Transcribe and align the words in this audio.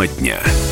Тема 0.00 0.06
дня. 0.06 0.69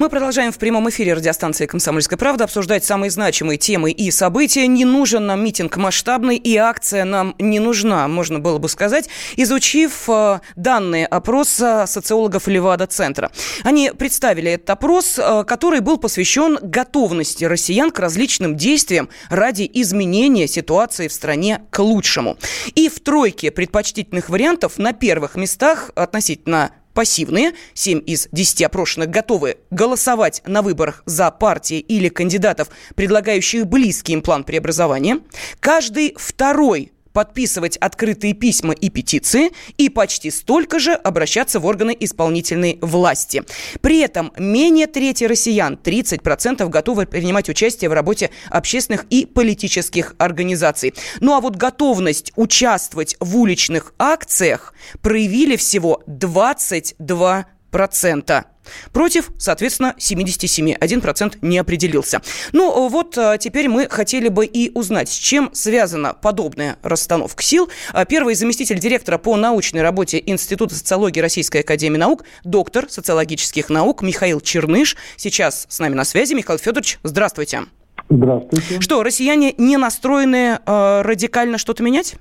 Мы 0.00 0.08
продолжаем 0.08 0.50
в 0.50 0.56
прямом 0.56 0.88
эфире 0.88 1.12
радиостанции 1.12 1.66
«Комсомольская 1.66 2.18
правда» 2.18 2.44
обсуждать 2.44 2.86
самые 2.86 3.10
значимые 3.10 3.58
темы 3.58 3.90
и 3.90 4.10
события. 4.10 4.66
Не 4.66 4.86
нужен 4.86 5.26
нам 5.26 5.44
митинг 5.44 5.76
масштабный, 5.76 6.38
и 6.38 6.56
акция 6.56 7.04
нам 7.04 7.34
не 7.38 7.58
нужна, 7.58 8.08
можно 8.08 8.38
было 8.38 8.56
бы 8.56 8.70
сказать, 8.70 9.10
изучив 9.36 10.08
э, 10.08 10.40
данные 10.56 11.04
опроса 11.04 11.84
социологов 11.86 12.48
Левада-центра. 12.48 13.30
Они 13.62 13.90
представили 13.90 14.52
этот 14.52 14.70
опрос, 14.70 15.18
э, 15.18 15.44
который 15.46 15.80
был 15.80 15.98
посвящен 15.98 16.58
готовности 16.62 17.44
россиян 17.44 17.90
к 17.90 17.98
различным 17.98 18.56
действиям 18.56 19.10
ради 19.28 19.70
изменения 19.70 20.48
ситуации 20.48 21.08
в 21.08 21.12
стране 21.12 21.60
к 21.68 21.78
лучшему. 21.78 22.38
И 22.74 22.88
в 22.88 23.00
тройке 23.00 23.50
предпочтительных 23.50 24.30
вариантов 24.30 24.78
на 24.78 24.94
первых 24.94 25.34
местах 25.34 25.90
относительно 25.94 26.70
пассивные, 26.94 27.52
7 27.74 28.02
из 28.06 28.28
10 28.32 28.62
опрошенных 28.62 29.10
готовы 29.10 29.58
голосовать 29.70 30.42
на 30.46 30.62
выборах 30.62 31.02
за 31.06 31.30
партии 31.30 31.78
или 31.78 32.08
кандидатов, 32.08 32.68
предлагающих 32.94 33.66
близкий 33.66 34.12
им 34.12 34.22
план 34.22 34.44
преобразования. 34.44 35.20
Каждый 35.60 36.14
второй 36.18 36.92
подписывать 37.12 37.76
открытые 37.76 38.34
письма 38.34 38.72
и 38.72 38.90
петиции 38.90 39.50
и 39.76 39.88
почти 39.88 40.30
столько 40.30 40.78
же 40.78 40.92
обращаться 40.92 41.60
в 41.60 41.66
органы 41.66 41.96
исполнительной 41.98 42.78
власти. 42.80 43.42
При 43.80 44.00
этом 44.00 44.32
менее 44.38 44.86
трети 44.86 45.24
россиян, 45.24 45.78
30% 45.82 46.68
готовы 46.68 47.06
принимать 47.06 47.48
участие 47.48 47.90
в 47.90 47.92
работе 47.92 48.30
общественных 48.48 49.04
и 49.10 49.26
политических 49.26 50.14
организаций. 50.18 50.94
Ну 51.20 51.34
а 51.34 51.40
вот 51.40 51.56
готовность 51.56 52.32
участвовать 52.36 53.16
в 53.20 53.36
уличных 53.36 53.92
акциях 53.98 54.74
проявили 55.02 55.56
всего 55.56 56.02
22%. 56.06 58.44
Против, 58.92 59.30
соответственно, 59.38 59.94
77. 59.98 60.72
1% 60.72 61.38
не 61.42 61.58
определился. 61.58 62.20
Ну, 62.52 62.88
вот 62.88 63.16
а, 63.18 63.38
теперь 63.38 63.68
мы 63.68 63.88
хотели 63.88 64.28
бы 64.28 64.46
и 64.46 64.70
узнать, 64.74 65.08
с 65.08 65.14
чем 65.14 65.50
связана 65.52 66.14
подобная 66.14 66.76
расстановка 66.82 67.42
сил. 67.42 67.68
А, 67.92 68.04
первый 68.04 68.34
заместитель 68.34 68.78
директора 68.78 69.18
по 69.18 69.36
научной 69.36 69.82
работе 69.82 70.22
Института 70.24 70.74
социологии 70.74 71.20
Российской 71.20 71.58
Академии 71.58 71.98
Наук, 71.98 72.24
доктор 72.44 72.86
социологических 72.88 73.68
наук 73.68 74.02
Михаил 74.02 74.40
Черныш. 74.40 74.96
Сейчас 75.16 75.66
с 75.68 75.78
нами 75.78 75.94
на 75.94 76.04
связи. 76.04 76.34
Михаил 76.34 76.58
Федорович, 76.58 76.98
здравствуйте. 77.02 77.62
Здравствуйте. 78.08 78.80
Что, 78.80 79.02
россияне 79.02 79.54
не 79.56 79.76
настроены 79.76 80.58
э, 80.64 81.02
радикально 81.02 81.58
что-то 81.58 81.82
менять? 81.82 82.16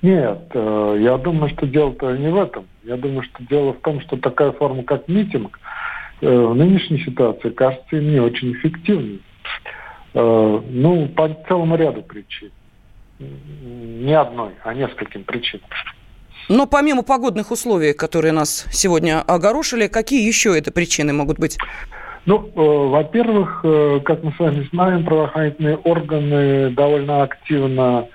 Нет, 0.00 0.50
э, 0.54 0.96
я 1.00 1.18
думаю, 1.18 1.50
что 1.50 1.66
дело-то 1.66 2.16
не 2.16 2.28
в 2.28 2.38
этом. 2.38 2.66
Я 2.84 2.96
думаю, 2.96 3.22
что 3.22 3.44
дело 3.44 3.72
в 3.72 3.80
том, 3.80 4.00
что 4.00 4.16
такая 4.16 4.52
форма, 4.52 4.84
как 4.84 5.08
митинг, 5.08 5.58
э, 6.20 6.28
в 6.28 6.54
нынешней 6.54 7.00
ситуации 7.00 7.50
кажется 7.50 7.96
не 7.96 8.20
очень 8.20 8.52
эффективной. 8.52 9.20
Э, 10.14 10.60
ну, 10.70 11.08
по 11.08 11.28
целому 11.48 11.76
ряду 11.76 12.02
причин. 12.02 12.50
Не 13.18 14.14
одной, 14.14 14.50
а 14.62 14.72
нескольким 14.74 15.24
причинам. 15.24 15.66
Но 16.48 16.66
помимо 16.66 17.02
погодных 17.02 17.50
условий, 17.50 17.92
которые 17.92 18.32
нас 18.32 18.66
сегодня 18.70 19.20
огорошили, 19.20 19.88
какие 19.88 20.26
еще 20.26 20.56
это 20.56 20.70
причины 20.70 21.12
могут 21.12 21.38
быть? 21.38 21.58
Ну, 22.24 22.46
э, 22.46 22.50
во-первых, 22.54 23.60
э, 23.64 24.00
как 24.04 24.22
мы 24.22 24.32
с 24.32 24.38
вами 24.38 24.68
знаем, 24.72 25.04
правоохранительные 25.04 25.76
органы 25.76 26.70
довольно 26.70 27.22
активно 27.22 28.06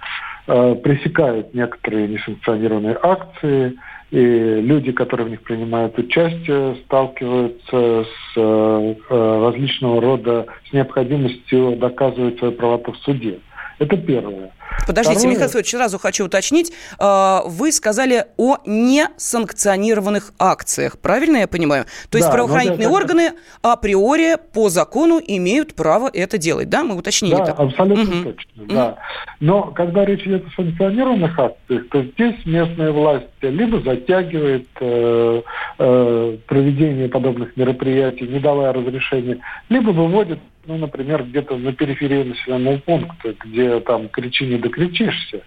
пресекают 0.46 1.54
некоторые 1.54 2.08
несанкционированные 2.08 2.98
акции, 3.02 3.78
и 4.14 4.62
люди, 4.62 4.92
которые 4.92 5.26
в 5.26 5.30
них 5.32 5.42
принимают 5.42 5.98
участие, 5.98 6.76
сталкиваются 6.86 8.06
с 8.06 8.38
э, 8.38 8.96
э, 9.10 9.42
различного 9.44 10.00
рода, 10.00 10.46
с 10.70 10.72
необходимостью 10.72 11.78
доказывать 11.78 12.38
свою 12.38 12.54
правоту 12.54 12.92
в 12.92 12.98
суде. 12.98 13.40
Это 13.80 13.98
первое. 13.98 14.52
Подождите, 14.88 15.20
Второе... 15.20 15.36
Михаил 15.36 15.50
Федорович, 15.50 15.72
сразу 15.72 16.00
хочу 16.00 16.26
уточнить. 16.26 16.74
А, 17.00 17.44
вы 17.46 17.72
сказали 17.72 18.26
о 18.38 18.58
несанкционированных 18.66 20.34
акциях, 20.40 21.00
правильно 21.00 21.38
я 21.38 21.48
понимаю? 21.48 21.86
То 22.10 22.18
есть 22.18 22.28
да, 22.28 22.34
правоохранительные 22.34 22.90
да, 22.90 22.94
органы 22.94 23.32
априори 23.62 24.38
по 24.54 24.70
закону 24.70 25.22
имеют 25.26 25.76
право 25.76 26.10
это 26.12 26.38
делать, 26.38 26.70
да? 26.70 26.84
Мы 26.84 26.96
уточнили 26.96 27.36
да, 27.36 27.46
так. 27.46 27.60
абсолютно 27.60 28.04
угу. 28.04 28.24
точно, 28.32 28.64
да. 28.68 28.88
Угу. 28.88 28.98
Но 29.40 29.64
когда 29.72 30.06
речь 30.06 30.26
идет 30.26 30.46
о 30.48 30.50
санкционированных 30.56 31.38
акциях, 31.38 31.90
то 31.90 32.04
здесь 32.04 32.46
местная 32.46 32.92
власть 32.92 33.28
либо 33.42 33.82
затягивает 33.82 34.68
э, 34.80 35.42
э, 35.80 36.38
проведение 36.48 37.10
подобных 37.10 37.56
мероприятий, 37.58 38.28
не 38.28 38.40
давая 38.40 38.74
разрешения, 38.74 39.40
либо 39.70 39.92
выводит 39.92 40.40
ну, 40.66 40.78
например, 40.78 41.24
где-то 41.24 41.58
на 41.58 41.74
периферии 41.74 42.24
населенного 42.24 42.78
пункта, 42.78 43.36
где 43.44 43.80
там 43.82 44.10
кричи 44.10 44.46
не 44.46 44.58
докричишься. 44.58 45.42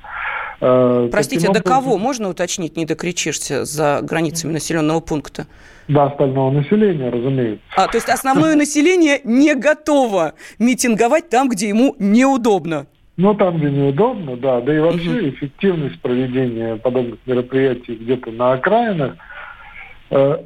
Э, 0.61 1.09
Простите, 1.11 1.49
образом... 1.49 1.63
до 1.63 1.69
кого 1.69 1.99
можно 1.99 2.29
уточнить, 2.29 2.77
не 2.77 2.85
докричишься 2.87 3.65
за 3.65 4.01
границами 4.03 4.53
населенного 4.53 5.01
пункта? 5.01 5.47
До 5.89 6.05
остального 6.05 6.51
населения, 6.51 7.11
разумеется. 7.11 7.65
А, 7.77 7.87
то 7.87 7.97
есть 7.97 8.09
основное 8.09 8.57
население 8.57 9.21
не 9.25 9.55
готово 9.55 10.35
митинговать 10.59 11.29
там, 11.29 11.49
где 11.49 11.69
ему 11.69 11.95
неудобно? 11.99 12.87
Ну, 13.17 13.35
там, 13.35 13.59
где 13.59 13.71
неудобно, 13.71 14.37
да. 14.37 14.61
Да 14.61 14.75
и 14.77 14.81
вообще 14.81 15.11
угу. 15.11 15.29
эффективность 15.29 16.01
проведения 16.01 16.77
подобных 16.77 17.19
мероприятий 17.25 17.95
где-то 17.95 18.31
на 18.33 18.53
окраинах, 18.53 19.15
э, 20.11 20.37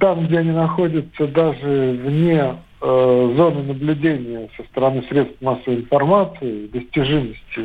там, 0.00 0.26
где 0.26 0.38
они 0.38 0.50
находятся 0.50 1.26
даже 1.28 2.00
вне 2.02 2.56
зоны 2.80 3.62
наблюдения 3.64 4.48
со 4.56 4.62
стороны 4.64 5.02
средств 5.08 5.40
массовой 5.40 5.78
информации, 5.78 6.66
достижимости, 6.68 7.58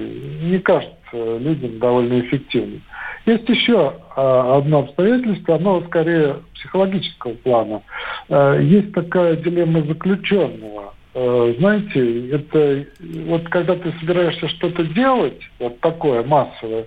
не 0.43 0.59
кажется 0.59 1.37
людям 1.37 1.79
довольно 1.79 2.19
эффективным. 2.19 2.81
Есть 3.25 3.47
еще 3.47 3.93
э, 4.17 4.21
одно 4.21 4.79
обстоятельство, 4.79 5.55
оно 5.55 5.81
скорее 5.87 6.37
психологического 6.55 7.33
плана. 7.35 7.81
Э, 8.27 8.59
есть 8.61 8.91
такая 8.93 9.37
дилемма 9.37 9.83
заключенного. 9.83 10.93
Э, 11.13 11.53
знаете, 11.57 12.29
это 12.31 12.85
вот 13.27 13.47
когда 13.47 13.75
ты 13.75 13.93
собираешься 13.99 14.49
что-то 14.49 14.83
делать, 14.83 15.39
вот 15.59 15.79
такое 15.79 16.23
массовое, 16.23 16.85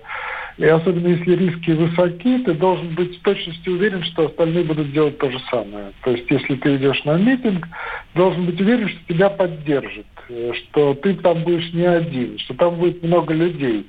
и 0.57 0.65
особенно 0.65 1.09
если 1.09 1.35
риски 1.35 1.71
высоки, 1.71 2.39
ты 2.39 2.53
должен 2.53 2.95
быть 2.95 3.15
с 3.15 3.19
точностью 3.19 3.73
уверен, 3.73 4.03
что 4.03 4.25
остальные 4.25 4.63
будут 4.63 4.91
делать 4.91 5.17
то 5.19 5.29
же 5.29 5.39
самое. 5.51 5.91
То 6.03 6.11
есть, 6.11 6.29
если 6.29 6.55
ты 6.55 6.77
идешь 6.77 7.03
на 7.05 7.17
митинг, 7.17 7.67
должен 8.15 8.45
быть 8.45 8.59
уверен, 8.59 8.89
что 8.89 8.99
тебя 9.07 9.29
поддержат, 9.29 10.07
э, 10.29 10.53
что 10.55 10.95
ты 10.95 11.13
там 11.15 11.43
будешь 11.43 11.71
не 11.73 11.85
один, 11.85 12.39
что 12.39 12.55
там 12.55 12.75
будет 12.75 13.03
много 13.03 13.35
людей. 13.35 13.85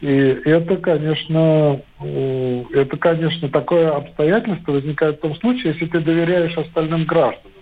И 0.00 0.08
это, 0.44 0.76
конечно, 0.76 1.80
э, 2.00 2.64
это, 2.72 2.96
конечно, 2.96 3.48
такое 3.48 3.90
обстоятельство 3.90 4.72
возникает 4.72 5.18
в 5.18 5.20
том 5.20 5.36
случае, 5.36 5.72
если 5.74 5.86
ты 5.86 6.00
доверяешь 6.00 6.56
остальным 6.58 7.04
гражданам 7.04 7.57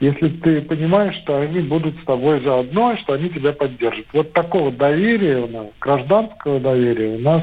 если 0.00 0.28
ты 0.28 0.62
понимаешь, 0.62 1.16
что 1.22 1.40
они 1.40 1.60
будут 1.60 1.94
с 2.00 2.04
тобой 2.04 2.40
заодно, 2.40 2.96
что 2.98 3.14
они 3.14 3.28
тебя 3.30 3.52
поддержат. 3.52 4.06
Вот 4.12 4.32
такого 4.32 4.70
доверия 4.70 5.38
у 5.38 5.48
нас, 5.48 5.66
гражданского 5.80 6.60
доверия 6.60 7.16
у 7.16 7.18
нас 7.18 7.42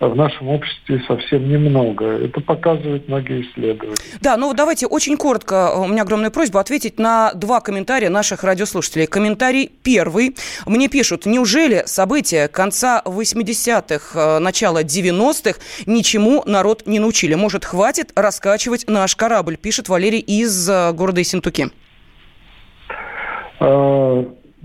в 0.00 0.14
нашем 0.14 0.48
обществе 0.48 1.02
совсем 1.06 1.48
немного. 1.48 2.04
Это 2.04 2.40
показывают 2.40 3.08
многие 3.08 3.42
исследования. 3.42 3.96
Да, 4.20 4.36
ну 4.36 4.52
давайте 4.52 4.86
очень 4.86 5.16
коротко, 5.16 5.74
у 5.76 5.86
меня 5.88 6.02
огромная 6.02 6.30
просьба 6.30 6.60
ответить 6.60 6.98
на 6.98 7.32
два 7.34 7.60
комментария 7.60 8.10
наших 8.10 8.44
радиослушателей. 8.44 9.06
Комментарий 9.06 9.70
первый. 9.82 10.36
Мне 10.66 10.88
пишут, 10.88 11.26
неужели 11.26 11.82
события 11.86 12.48
конца 12.48 13.02
80-х, 13.04 14.18
э, 14.18 14.38
начала 14.38 14.82
90-х 14.82 15.60
ничему 15.86 16.42
народ 16.46 16.86
не 16.86 16.98
научили? 16.98 17.34
Может, 17.34 17.64
хватит 17.64 18.12
раскачивать 18.14 18.88
наш 18.88 19.16
корабль, 19.16 19.56
пишет 19.56 19.88
Валерий 19.88 20.20
из 20.20 20.68
э, 20.68 20.92
города 20.92 21.22
Исентуки. 21.22 21.70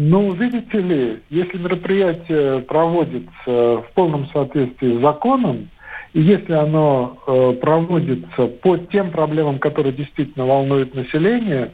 Ну, 0.04 0.34
видите 0.34 0.80
ли, 0.80 1.20
если 1.30 1.60
мероприятие 1.60 2.62
проводится 2.62 3.32
в 3.46 3.86
полном 3.94 4.28
соответствии 4.30 4.98
с 4.98 5.00
законом, 5.00 5.70
и 6.14 6.22
если 6.22 6.54
оно 6.54 7.20
э, 7.28 7.54
проводится 7.62 8.48
по 8.48 8.78
тем 8.78 9.12
проблемам, 9.12 9.60
которые 9.60 9.94
действительно 9.94 10.48
волнуют 10.48 10.96
население, 10.96 11.74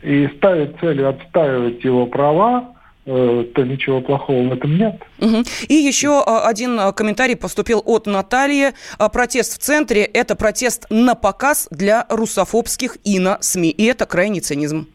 и 0.00 0.28
ставит 0.36 0.78
целью 0.78 1.08
отстаивать 1.08 1.82
его 1.82 2.06
права, 2.06 2.72
э, 3.04 3.46
то 3.52 3.64
ничего 3.64 4.00
плохого 4.00 4.48
в 4.48 4.52
этом 4.52 4.78
нет. 4.78 5.02
Угу. 5.18 5.42
И 5.68 5.74
еще 5.74 6.22
э, 6.24 6.30
один 6.44 6.78
э, 6.78 6.92
комментарий 6.92 7.34
поступил 7.34 7.82
от 7.84 8.06
Натальи. 8.06 8.74
Э, 8.96 9.08
протест 9.12 9.54
в 9.54 9.58
центре– 9.58 10.02
это 10.04 10.36
протест 10.36 10.86
на 10.88 11.16
показ 11.16 11.66
для 11.72 12.06
русофобских 12.10 12.98
ино-СМИ. 13.02 13.70
И 13.70 13.86
это 13.86 14.06
крайний 14.06 14.40
цинизм. 14.40 14.86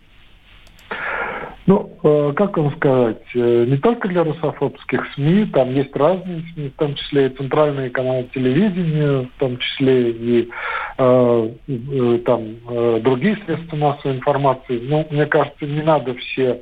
Ну, 1.67 1.91
э, 2.03 2.33
как 2.35 2.57
вам 2.57 2.75
сказать, 2.75 3.21
э, 3.35 3.65
не 3.67 3.77
только 3.77 4.07
для 4.07 4.23
русофобских 4.23 5.05
СМИ, 5.13 5.45
там 5.53 5.73
есть 5.73 5.95
разные 5.95 6.43
СМИ, 6.53 6.69
в 6.69 6.79
том 6.79 6.95
числе 6.95 7.27
и 7.27 7.35
центральные 7.35 7.91
каналы 7.91 8.27
телевидения, 8.33 9.29
в 9.35 9.39
том 9.39 9.57
числе 9.57 10.11
и 10.11 10.49
э, 10.97 11.49
там 12.25 12.41
другие 13.01 13.37
средства 13.45 13.75
массовой 13.75 14.15
информации. 14.15 14.81
Ну, 14.81 15.05
мне 15.11 15.27
кажется, 15.27 15.65
не 15.65 15.83
надо 15.83 16.15
все 16.15 16.61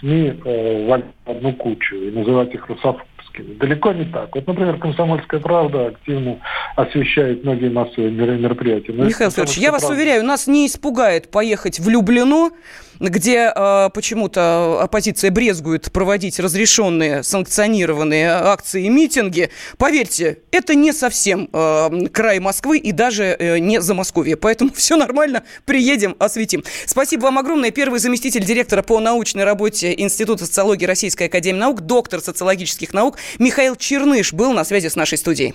СМИ 0.00 0.40
э, 0.42 0.86
валить 0.88 1.06
одну 1.26 1.52
кучу 1.52 1.96
и 1.96 2.10
называть 2.10 2.54
их 2.54 2.66
русофобами 2.68 3.04
Зеленскими. 3.38 3.58
Далеко 3.58 3.92
не 3.92 4.04
так. 4.04 4.34
Вот, 4.34 4.46
например, 4.46 4.78
«Комсомольская 4.78 5.40
правда» 5.40 5.88
активно 5.88 6.38
освещает 6.78 7.42
многие 7.42 7.70
массовые 7.70 8.12
мероприятия. 8.12 8.92
Но 8.92 9.04
Михаил 9.04 9.32
Федорович, 9.32 9.58
я 9.58 9.72
вас 9.72 9.82
правда... 9.82 9.96
уверяю, 9.96 10.24
нас 10.24 10.46
не 10.46 10.64
испугает 10.64 11.28
поехать 11.28 11.80
в 11.80 11.88
Люблино, 11.88 12.50
где 13.00 13.52
э, 13.54 13.90
почему-то 13.92 14.80
оппозиция 14.80 15.32
брезгует 15.32 15.90
проводить 15.90 16.38
разрешенные, 16.38 17.24
санкционированные 17.24 18.30
акции 18.30 18.84
и 18.84 18.88
митинги. 18.90 19.50
Поверьте, 19.76 20.38
это 20.52 20.76
не 20.76 20.92
совсем 20.92 21.48
э, 21.52 22.06
край 22.12 22.38
Москвы 22.38 22.78
и 22.78 22.92
даже 22.92 23.24
э, 23.24 23.58
не 23.58 23.80
за 23.80 23.94
Москве. 23.94 24.36
Поэтому 24.36 24.70
все 24.74 24.96
нормально, 24.96 25.42
приедем, 25.64 26.14
осветим. 26.20 26.62
Спасибо 26.86 27.22
вам 27.22 27.38
огромное. 27.38 27.72
Первый 27.72 27.98
заместитель 27.98 28.44
директора 28.44 28.82
по 28.82 29.00
научной 29.00 29.42
работе 29.42 29.92
Института 29.96 30.46
социологии 30.46 30.86
Российской 30.86 31.24
Академии 31.24 31.58
Наук, 31.58 31.80
доктор 31.80 32.20
социологических 32.20 32.94
наук 32.94 33.18
Михаил 33.40 33.74
Черныш 33.74 34.32
был 34.32 34.52
на 34.52 34.62
связи 34.62 34.86
с 34.86 34.94
нашей 34.94 35.18
студией. 35.18 35.54